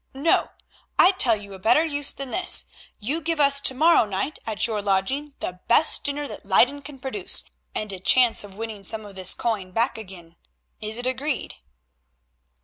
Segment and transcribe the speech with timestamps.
[0.15, 0.49] No,
[0.97, 2.65] I'll tell you a better use than this,
[2.99, 6.97] you give us to morrow night at your lodging the best dinner that Leyden can
[6.97, 7.43] produce,
[7.75, 10.37] and a chance of winning some of this coin back again.
[10.81, 11.53] Is it agreed?"